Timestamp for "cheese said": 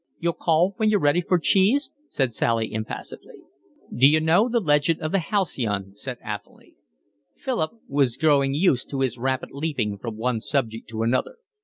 1.37-2.33